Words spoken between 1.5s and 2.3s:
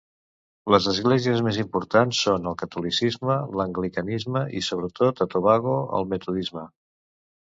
importants